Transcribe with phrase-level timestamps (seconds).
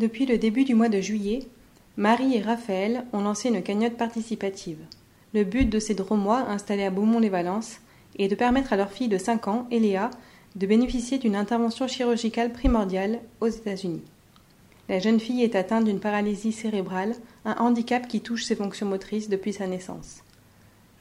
[0.00, 1.40] Depuis le début du mois de juillet,
[1.98, 4.78] Marie et Raphaël ont lancé une cagnotte participative.
[5.34, 7.80] Le but de ces dromois installés à Beaumont-les-Valences
[8.18, 10.08] est de permettre à leur fille de 5 ans, Eléa,
[10.56, 14.00] de bénéficier d'une intervention chirurgicale primordiale aux États-Unis.
[14.88, 17.14] La jeune fille est atteinte d'une paralysie cérébrale,
[17.44, 20.22] un handicap qui touche ses fonctions motrices depuis sa naissance.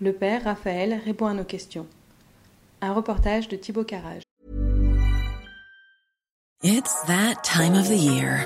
[0.01, 1.87] Le père, Raphaël, répond à nos questions.
[2.81, 4.23] Un reportage de Thibaut Carrage.
[6.61, 8.45] It's that time of the year.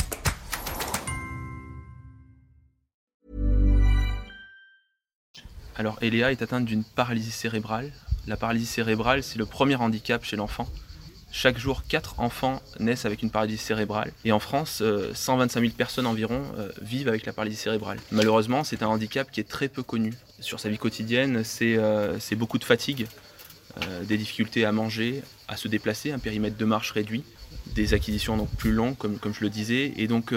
[5.77, 7.91] Alors, Eléa est atteinte d'une paralysie cérébrale.
[8.27, 10.67] La paralysie cérébrale, c'est le premier handicap chez l'enfant.
[11.31, 14.11] Chaque jour, 4 enfants naissent avec une paralysie cérébrale.
[14.25, 14.83] Et en France,
[15.13, 17.99] 125 euh, 000 personnes environ euh, vivent avec la paralysie cérébrale.
[18.11, 20.13] Malheureusement, c'est un handicap qui est très peu connu.
[20.41, 23.07] Sur sa vie quotidienne, c'est euh, beaucoup de fatigue,
[24.03, 27.23] des difficultés à manger, à se déplacer, un périmètre de marche réduit,
[27.67, 30.33] des acquisitions donc plus longues, comme, comme je le disais, et donc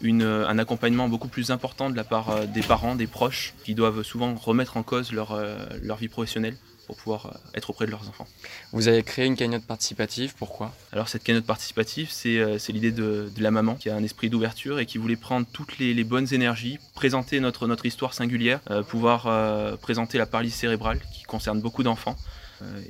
[0.00, 4.02] une, un accompagnement beaucoup plus important de la part des parents, des proches, qui doivent
[4.02, 5.38] souvent remettre en cause leur,
[5.82, 6.56] leur vie professionnelle
[6.90, 8.26] pour pouvoir euh, être auprès de leurs enfants.
[8.72, 10.74] Vous avez créé une cagnotte participative, pourquoi?
[10.92, 14.28] Alors cette cagnotte participative, c'est euh, l'idée de, de, la maman qui a un esprit
[14.28, 18.58] d'ouverture et qui voulait prendre toutes les, les, bonnes énergies, présenter notre, notre histoire singulière,
[18.72, 22.16] euh, pouvoir euh, présenter la paralysie cérébrale qui concerne beaucoup d'enfants.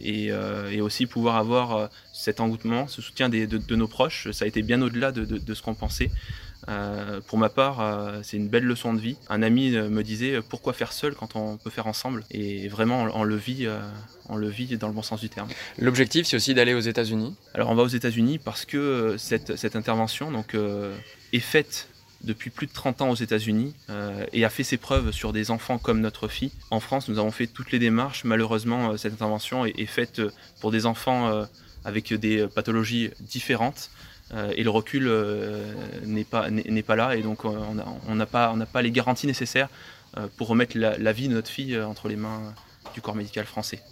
[0.03, 4.31] Et, euh, et, aussi pouvoir avoir cet engouement, ce soutien des, de, de, nos proches.
[4.33, 6.11] Ça a été bien au-delà de, de, ce qu'on pensait.
[6.69, 9.17] Euh, pour ma part, euh, c'est une belle leçon de vie.
[9.29, 12.25] Un ami euh, me disait pourquoi faire seul quand on peut faire ensemble?
[12.31, 13.67] Et vraiment, on, on le vit,
[14.29, 15.49] on le vit dans le bon sens du terme.
[15.79, 17.35] L'objectif, c'est aussi d'aller aux États-Unis?
[17.55, 20.57] Alors, on va aux États-Unis parce que cette, cette intervention donc,
[21.33, 21.89] est faite
[22.23, 25.51] depuis plus de 30 ans aux États-Unis euh, et a fait ses preuves sur des
[25.51, 26.53] enfants comme notre fille.
[26.71, 28.25] En France, nous avons fait toutes les démarches.
[28.25, 30.21] Malheureusement, cette intervention est, faite
[30.61, 31.45] pour des enfants euh,
[31.85, 33.91] avec des pathologies différentes.
[34.33, 35.73] Euh, et le recul euh,
[36.05, 39.69] n'est pas, là et donc on n'a pas, les garanties nécessaires
[40.17, 42.55] euh, pour remettre la, vie de notre fille entre les mains
[42.95, 43.83] du corps médical français.